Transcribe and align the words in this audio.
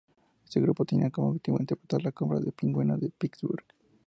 Este 0.45 0.59
grupo 0.59 0.83
tenía 0.83 1.11
como 1.11 1.27
objetivo 1.27 1.57
intentar 1.59 2.01
la 2.03 2.11
compra 2.11 2.39
de 2.39 2.45
los 2.45 2.55
Pingüinos 2.55 2.99
de 2.99 3.11
Pittsburgh. 3.11 3.63